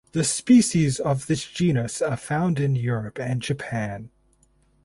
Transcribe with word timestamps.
The 0.13 0.23
species 0.23 0.99
of 0.99 1.27
this 1.27 1.45
genus 1.45 2.01
are 2.01 2.17
found 2.17 2.59
in 2.59 2.75
Europe 2.75 3.19
and 3.19 3.39
Japan. 3.39 4.09